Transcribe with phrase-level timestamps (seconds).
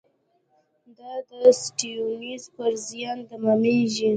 [0.97, 1.31] دا د
[1.63, 4.09] سټیونز پر زیان تمامېږي.